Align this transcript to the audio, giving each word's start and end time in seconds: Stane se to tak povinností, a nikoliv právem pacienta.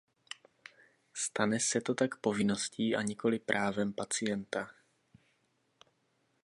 Stane 1.13 1.59
se 1.59 1.81
to 1.81 1.93
tak 1.95 2.15
povinností, 2.15 2.95
a 2.95 3.01
nikoliv 3.01 3.41
právem 3.41 3.93
pacienta. 3.93 4.71